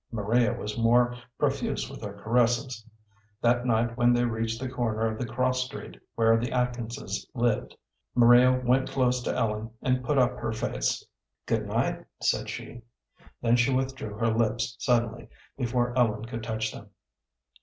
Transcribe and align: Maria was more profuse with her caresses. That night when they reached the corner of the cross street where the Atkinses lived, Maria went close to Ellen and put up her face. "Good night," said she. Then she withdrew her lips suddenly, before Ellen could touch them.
Maria 0.11 0.51
was 0.51 0.79
more 0.79 1.15
profuse 1.37 1.87
with 1.87 2.01
her 2.01 2.13
caresses. 2.13 2.83
That 3.41 3.67
night 3.67 3.95
when 3.97 4.13
they 4.13 4.25
reached 4.25 4.59
the 4.59 4.67
corner 4.67 5.05
of 5.05 5.19
the 5.19 5.27
cross 5.27 5.63
street 5.65 6.01
where 6.15 6.39
the 6.39 6.51
Atkinses 6.51 7.29
lived, 7.35 7.75
Maria 8.15 8.51
went 8.51 8.89
close 8.89 9.21
to 9.21 9.31
Ellen 9.35 9.69
and 9.83 10.03
put 10.03 10.17
up 10.17 10.39
her 10.39 10.53
face. 10.53 11.05
"Good 11.45 11.67
night," 11.67 12.03
said 12.19 12.49
she. 12.49 12.81
Then 13.43 13.55
she 13.55 13.71
withdrew 13.71 14.15
her 14.17 14.33
lips 14.35 14.75
suddenly, 14.79 15.29
before 15.55 15.95
Ellen 15.95 16.25
could 16.25 16.41
touch 16.41 16.71
them. 16.71 16.89